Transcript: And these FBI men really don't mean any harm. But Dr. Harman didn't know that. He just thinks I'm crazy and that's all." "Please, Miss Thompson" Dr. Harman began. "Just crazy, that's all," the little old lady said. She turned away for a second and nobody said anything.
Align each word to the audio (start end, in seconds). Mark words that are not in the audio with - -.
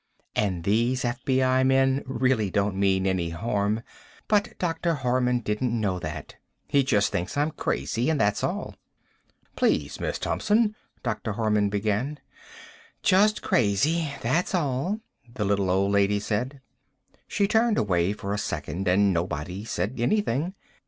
And 0.35 0.63
these 0.63 1.03
FBI 1.03 1.63
men 1.63 2.01
really 2.07 2.49
don't 2.49 2.75
mean 2.75 3.05
any 3.05 3.29
harm. 3.29 3.83
But 4.27 4.57
Dr. 4.57 4.95
Harman 4.95 5.41
didn't 5.41 5.79
know 5.79 5.99
that. 5.99 6.37
He 6.67 6.83
just 6.83 7.11
thinks 7.11 7.37
I'm 7.37 7.51
crazy 7.51 8.09
and 8.09 8.19
that's 8.19 8.43
all." 8.43 8.73
"Please, 9.55 9.99
Miss 9.99 10.17
Thompson" 10.17 10.75
Dr. 11.03 11.33
Harman 11.33 11.69
began. 11.69 12.17
"Just 13.03 13.43
crazy, 13.43 14.11
that's 14.23 14.55
all," 14.55 15.01
the 15.31 15.45
little 15.45 15.69
old 15.69 15.91
lady 15.91 16.19
said. 16.19 16.61
She 17.27 17.47
turned 17.47 17.77
away 17.77 18.11
for 18.11 18.33
a 18.33 18.39
second 18.39 18.87
and 18.87 19.13
nobody 19.13 19.65
said 19.65 19.99
anything. 19.99 20.55